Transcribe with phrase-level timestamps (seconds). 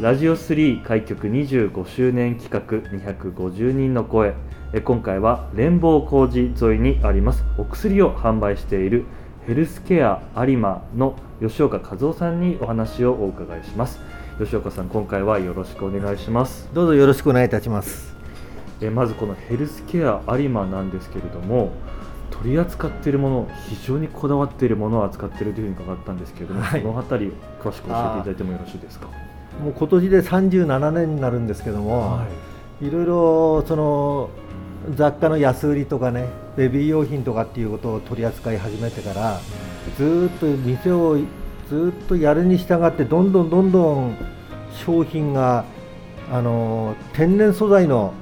[0.00, 4.34] ラジオ3開局25周年企画250人の声。
[4.84, 7.42] 今回は連邦工事沿いにあります。
[7.58, 9.06] お薬を販売している
[9.48, 13.98] ヘルスケア有馬の吉岡和夫さんにお話をお伺いします。
[14.38, 16.70] 吉岡さん今回はよろしくお願いします。
[16.72, 18.14] どうぞよろしくお願いいたします。
[18.80, 21.72] えまずこのヘルスケア有馬なんですけれども
[22.30, 29.08] 取り扱っているもの非常にこだわっているものを扱っているというふうに伺ったんですけれども、はい、その辺り詳しく教えていただいてもよろしいですか？
[29.62, 32.26] もう今年で37年になるんですけども、は
[32.80, 34.30] い、いろいろその
[34.94, 39.40] 雑貨の安売りとかねベビー用品とかっていうことを取り扱い始めてから
[39.96, 41.18] ずっと店を
[41.68, 44.16] ずっとやるに従ってどんどんどんどん
[44.72, 45.64] 商品が
[46.30, 48.14] あの天然素材の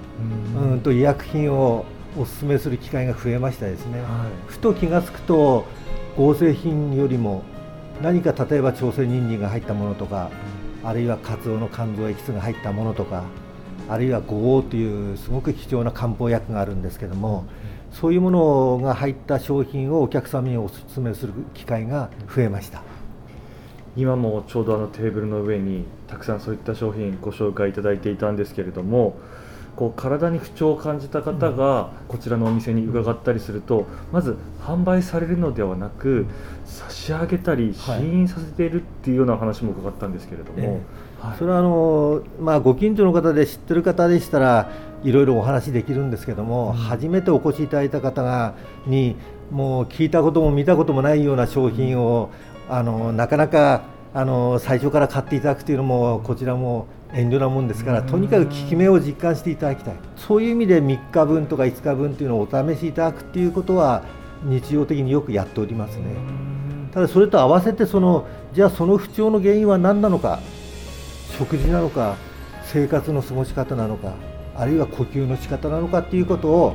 [0.59, 0.81] うん。
[0.81, 1.85] と医薬品を
[2.17, 4.09] お勧めする機会が増えましたですね、はい、
[4.47, 5.67] ふと気が付くと
[6.17, 7.43] 合成品よりも
[8.03, 10.31] 何か例えば朝鮮人参が入ったものとか
[10.87, 13.25] あるいはカツオの肝臓エキスが入ったものとか
[13.89, 17.45] あるいは五黄というすごく貴重な漢方薬があるんですけども、
[17.93, 22.83] そういうものが入った商品をお客様にお勧めする機会が増えました。
[23.97, 29.17] 今もちょうどあのテーブルの上にたくさんそういった商品ご紹介いただいていたんですけれども
[29.75, 36.27] こう体に不調を感じた方がこちらのお店に伺ったりするとまず販売されるのではなく
[36.67, 40.81] 差し上げたり試飲させているっていうような話も伺ったんですけれども、え
[41.21, 44.71] はい、それはあの、まあ、ご近所の方で知ってる方でしたら
[45.05, 48.55] いろいろお話できるんですけども、うん、初めてお越しいただいた方が
[48.87, 49.17] に
[49.51, 52.31] もう聞いたことも見たこともないような商品を
[52.69, 59.95] あのなかなかあの最初から買っていただくというのもこちらも遠慮なもんですからとにかく効き目を実感していただきたい。
[60.17, 64.03] そういう意味で3日分とか5日分というのをお試しいただくっていうことは
[64.43, 66.46] 日常的によくやっておりますね
[66.97, 70.41] ただそれと合わせてそのじゃあその不調の原因は何なのか
[71.37, 72.17] 食事なのか
[72.65, 74.15] 生活の過ごし方なのか
[74.55, 76.75] あるいは呼吸の仕方なのかっていうことを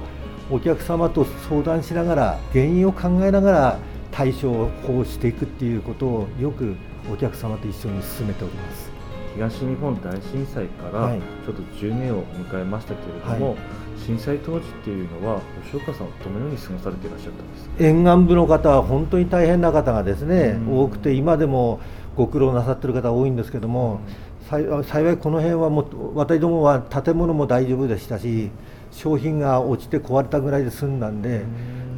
[0.52, 3.80] お客様と相談しながら原因を考えながら
[4.12, 6.76] 対処をしていくっていうことをよく
[7.12, 8.92] お客様と一緒に進めております。
[9.34, 11.16] 東日本大震災から
[11.46, 13.58] ちょっと10年を迎えましたけれども、はい、
[14.06, 17.72] 震災当時っていうのは吉岡さんはどのように過ごされていらっしゃったんですか？
[17.80, 21.80] 沿岸部の方は本当に大変な方がですね、多くて今でも
[22.16, 24.02] ご苦労なさってる方多いんですけども、
[24.50, 28.52] 幸いこの辺はもう私どもは建物も大丈夫でしたし
[28.92, 31.46] 商品が落ちて壊れたぐらいで済んだんで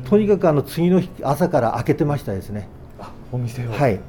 [0.07, 2.69] とにかくあの次の日朝から開けてましたですね。
[3.31, 3.99] お店は、はい、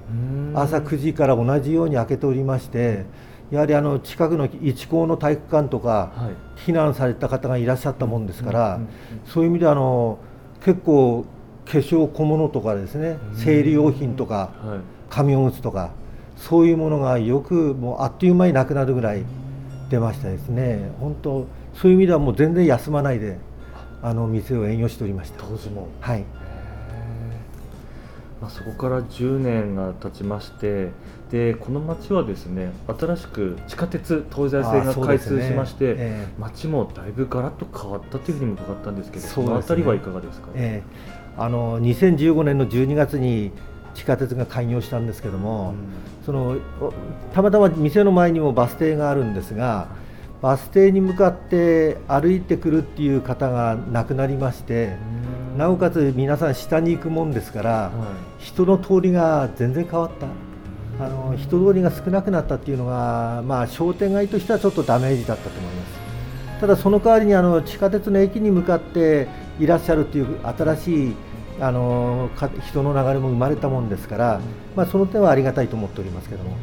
[0.55, 3.05] 朝9時から同じように開けておりまして
[3.51, 6.13] やはりあの近くの一高の体育館とか、
[6.67, 8.81] 避難された方がいらっしゃったもんですから、
[9.27, 10.19] そういう意味であの
[10.65, 11.27] 結構
[11.67, 14.51] 化粧小物とかですね生理用品とか、
[15.11, 15.91] 紙おむつとか
[16.37, 19.25] そういうものがよくもうあっという間になくなるぐらい
[19.89, 20.91] 出ましたですね。
[20.99, 23.39] 本当そういう意味ではもう全然休まないで
[24.03, 25.45] あの店を営業しておりました。
[25.45, 25.89] 当時も。
[26.01, 26.25] はい
[28.45, 30.91] まあ、そこから10年が経ちまして
[31.31, 36.29] でこの町はですね新しく地下鉄東西線が開通しまして、ねえ。
[36.37, 43.51] ー、町もだいぶガラッと変わったというふうにも伺ったんですけどそ、ね、の辺りはいかがですか、えー、あの2015年の12月に
[43.95, 45.77] 地下鉄が開業したんですけども、うん、
[46.27, 46.59] その
[47.33, 49.89] たまたま店の前にもバス停があるんですが
[50.43, 54.99] バス停に向かって歩いてくるっていう方が亡くなりまして。
[55.09, 55.14] うん
[55.57, 57.91] なおかつ皆さん下に行くもんですから、は
[58.41, 60.27] い、人の通りが全然変わった。
[61.05, 66.61] あの人通りが少なくなったっていうのが、まあ、商店街としてはちょっとダメージだったと思います。
[66.61, 69.27] ただその代わりにあの地下鉄の駅に向かって
[69.59, 71.15] いらっしゃるっていう新しい
[71.61, 72.31] あの
[72.69, 74.41] 人の流れも生まれたもんですから、
[74.77, 76.57] まあ、その点はありがたいと思っておりますけども。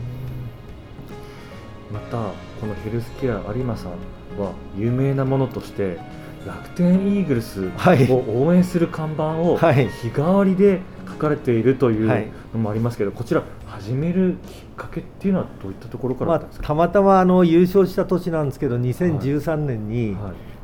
[1.92, 2.18] また
[2.62, 3.92] このヘルスケア有馬さん
[4.40, 5.98] は有名なものとして
[6.46, 7.72] 楽天イーグルス
[8.12, 9.64] を応援する看板を日
[10.08, 20.18] 替わりで書かれているというのもありますけど、こちら始めるきっかけっていうのはどういったところから、まあ、たまたまあの優勝した年なんですけど2013年に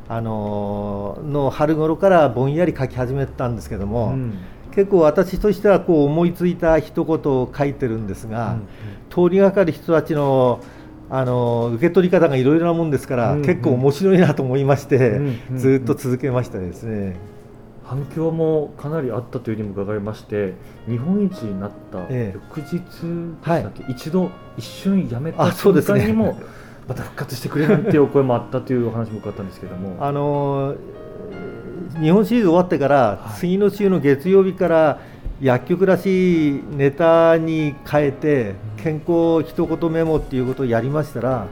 [0.08, 4.38] あのの春頃からぼんやり書き始めたんですけども、うん、
[4.74, 8.68] 結構私としてはこう思いついた一言を書いてるんですが、うん、
[9.10, 10.60] 通りがかる人たちの
[11.10, 17.16] あの受け取り方がいろいろなもんですから、うんうん、結構面白いなと思いまして、うんうん、ずっと続けましたですね。
[17.84, 20.52] 反響もかなりあったというふうにも伺いまして
[20.86, 22.78] 日本一になった翌日
[23.40, 26.38] はい、一度一瞬やめた瞬間にも、
[26.86, 29.96] また復活してくれなんていうお声もあったというお話も伺ったんですけども。
[30.00, 30.76] あの
[32.00, 35.00] 日本シリーズ終わってから、はい、次の週の月曜日から
[35.40, 41.46] 薬局らしいネタに変えて、健康一言メモっていうことをやりましたら、は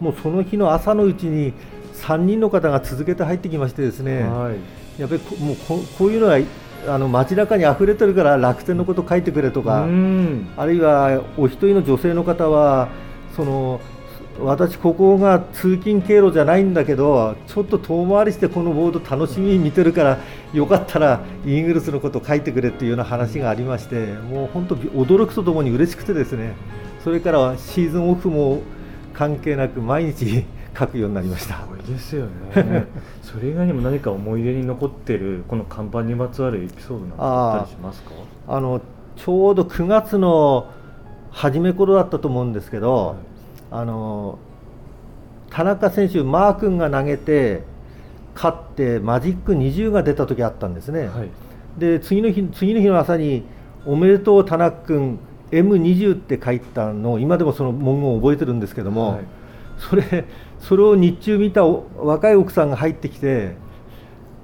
[0.00, 1.52] い、もうその日の朝のうちに
[1.94, 6.38] 3人の方が続けて入ってきましてですね、はい、やっぱりもうここういうのは
[6.88, 12.88] あの街中に溢れてるから楽天のこと書いてくれとか、あるいはお一人の女性の方は
[13.36, 13.80] その
[14.40, 20.18] 私、ここが通勤経路じゃないんだけど、ちょっと遠回りしてこのボード楽しみに見てるから、
[20.52, 26.54] よかったらイーグルスのこと書いてくれっていうような話がありまして、もう本当、驚くとともに嬉しくてですね、
[27.04, 28.60] それからはシーズンオフも
[29.12, 30.44] 関係なく毎日
[30.78, 31.56] 書くようになりました。
[31.56, 32.86] すごいですよね。
[33.22, 38.10] それ以外にも何か思い出に残ってるこの看板にまつわるエピソードなんかあったりしますか？
[38.48, 38.80] あの
[39.16, 40.68] ちょうど9月の
[41.30, 43.16] 初め頃だったと思うんですけど、はい
[43.72, 44.38] あの
[45.50, 47.62] 田中選手、マー君が投げて
[48.34, 51.30] 勝ってマジック20が出た時あったんですね、はい、
[51.78, 53.44] で次の日次の日の朝に
[53.84, 55.18] おめでとう田中君
[55.50, 59.24] M20 って書いたのを今でもその文言を覚えてるんですけども、はい、
[59.78, 60.24] それ
[60.60, 63.56] それを日中見た若い奥さんが入ってきて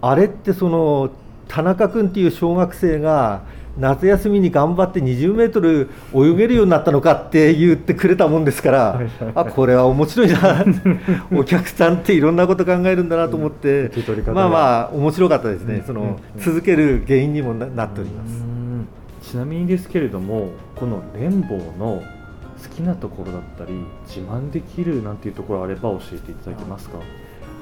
[0.00, 1.10] あれってその
[1.48, 3.42] 田中君っていう小学生が
[3.78, 9.00] 夏休みに頑張って20メートル泳げるようになったのかって言ってくれたもんですから、
[9.34, 10.64] あこれは面白いな、
[11.32, 13.88] お客さんっていろんなこと考えるんだなと思って、
[14.34, 18.44] まあまあ、面白かったですね、その続ける原因にもなっております。
[19.22, 22.02] ちなみにですけれども、この連邦の
[22.60, 23.72] 好きなところだったり、
[24.06, 26.98] 自慢できるなんていうところあれば教えていただけますか？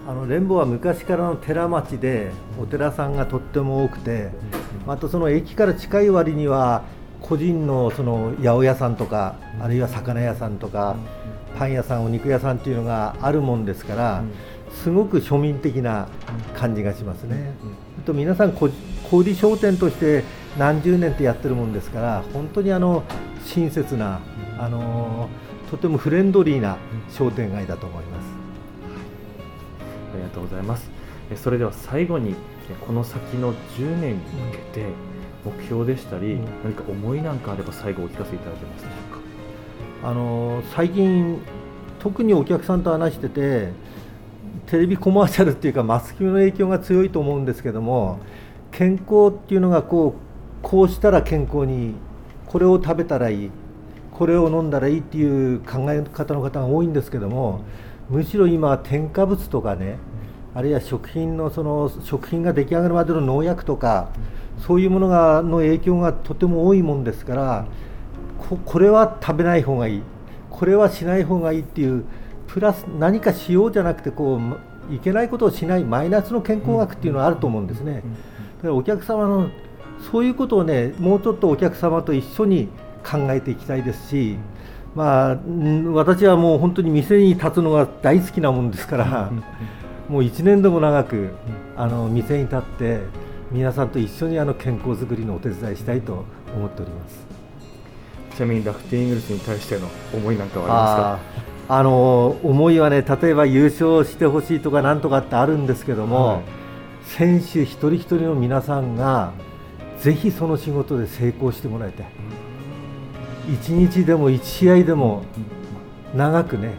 [0.06, 2.31] あの連邦は昔からの寺町で
[2.61, 4.31] お寺さんがとっても多くて、
[4.87, 6.85] またその駅から近い割には
[7.20, 10.97] 個人のその八百屋さんとかあるいは魚屋さんとか
[11.58, 14.23] パン屋さんお肉屋さんっていうのがあるもんですから
[14.70, 16.09] すごく庶民的な
[16.55, 17.55] 感じがしますね。
[18.05, 18.70] と皆さん小
[19.11, 20.23] 売商店として
[20.56, 23.02] 何十年ってやってるもんですから本当にあの
[23.44, 24.20] 親切な
[24.59, 25.29] あの
[25.70, 26.76] とてもフレンドリーな
[27.11, 28.36] 商店街だと思います。
[30.16, 30.90] ありがとうございます。
[31.36, 32.34] それでは最後に
[32.86, 34.86] この先の10年に向けて
[35.44, 40.10] 目標でしたり、何か思いなんかあれば最後お聞かせいただけますでしょうか？
[40.10, 41.40] あの最近
[41.98, 43.72] 特にお客さんと話してて
[44.66, 48.18] テレビコマーシャルっていうかマスコミの影響が強いと思うんですけども
[48.72, 51.94] 健康っていうのがこうこうしたら健康に
[52.46, 53.50] これを食べたらいい
[54.12, 57.60] これを飲んだらいいっていう考え方の方が多いんですけども、
[58.08, 59.99] むしろ今添加物とかね
[60.55, 64.11] あるいは食品のその食品が出来上がるまでの農薬とか
[64.67, 67.66] そういうものがの影響がとても多いもんですから
[68.38, 70.02] ここれは食べない方がいい
[70.50, 72.04] これはしない方がいいっていう
[72.47, 74.38] プラス何かしようじゃなくてこ
[74.90, 78.02] ういけないことをしないマイナスの健康学っていうのはあると思うんですね。
[78.59, 79.50] だからお客様の
[80.11, 82.69] そういうことをねもうちょっとお客様と一緒に
[83.04, 84.37] 考えていきたいですし
[84.97, 85.38] まあ、
[85.93, 89.31] 私はもう本当に店に立つのが大好きなもんですから、
[90.09, 91.35] もう1年でも長く
[91.76, 93.00] あの店に立って
[93.50, 96.25] 皆さんと一緒にあの健康づくりのお手伝いしたいと
[96.57, 97.26] 思っております。
[98.37, 101.76] ちなみに楽天イーグルスに対しての思いなんかはありますか？
[101.79, 106.43] あの思いはね例えば優勝してほしいとかなんとかってあるんですけども、はい、
[107.05, 109.33] 選手一人一人の皆さんが
[110.00, 112.07] ぜひその仕事で成功してもらいたい。
[113.47, 115.23] 1日でも1試合でも
[116.15, 116.75] 長くね、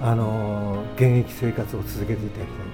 [0.00, 2.66] あの現役生活を続けていただきたい。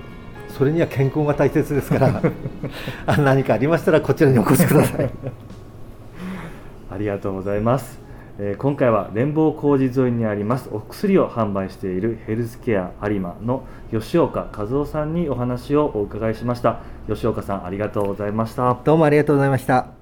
[0.48, 2.22] それには健康が大切ですから
[3.18, 5.10] 何かありましたらこちらにお越しください。
[6.92, 7.98] ありがとうございます、
[8.38, 16.80] えー、今回は連邦工事沿いにありますお薬を販売しているヘルスケア有馬の吉岡和夫さんにお話をお伺いしました。
[17.08, 18.76] 吉岡さんありがとうございました。
[18.84, 20.01] どうもありがとうございました